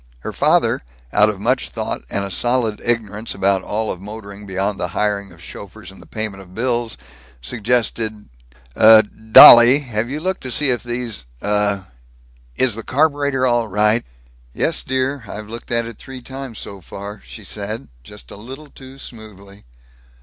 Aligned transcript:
Her 0.21 0.33
father, 0.33 0.81
out 1.13 1.29
of 1.29 1.39
much 1.39 1.69
thought 1.69 2.01
and 2.09 2.23
a 2.25 2.31
solid 2.31 2.81
ignorance 2.83 3.35
about 3.35 3.61
all 3.61 3.91
of 3.91 4.01
motoring 4.01 4.47
beyond 4.47 4.79
the 4.79 4.87
hiring 4.97 5.31
of 5.31 5.43
chauffeurs 5.43 5.91
and 5.91 6.01
the 6.01 6.07
payment 6.07 6.41
of 6.41 6.55
bills, 6.55 6.97
suggested, 7.39 8.27
"Uh, 8.75 9.03
dolly, 9.31 9.77
have 9.81 10.09
you 10.09 10.19
looked 10.19 10.41
to 10.41 10.49
see 10.49 10.71
if 10.71 10.81
these, 10.81 11.25
uh 11.43 11.83
Is 12.55 12.73
the 12.73 12.81
carburetor 12.81 13.45
all 13.45 13.67
right?" 13.67 14.03
"Yes, 14.53 14.81
dear; 14.81 15.23
I've 15.27 15.49
looked 15.49 15.69
at 15.69 15.85
it 15.85 15.99
three 15.99 16.23
times, 16.23 16.57
so 16.57 16.81
far," 16.81 17.21
she 17.23 17.43
said, 17.43 17.87
just 18.03 18.31
a 18.31 18.37
little 18.37 18.71
too 18.71 18.97
smoothly. 18.97 19.65